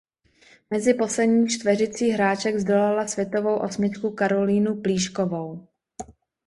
Mezi 0.69 0.93
poslední 0.93 1.47
čtveřicí 1.47 2.09
hráček 2.09 2.57
zdolala 2.59 3.07
světovou 3.07 3.55
osmičku 3.55 4.09
Karolínu 4.11 4.81
Plíškovou. 4.81 5.67